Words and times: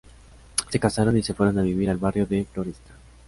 Se 0.71 0.79
casaron 0.79 1.15
y 1.15 1.21
se 1.21 1.35
fueron 1.35 1.59
a 1.59 1.61
vivir 1.61 1.87
al 1.91 1.97
barrio 1.97 2.25
de 2.25 2.43
Floresta. 2.51 2.89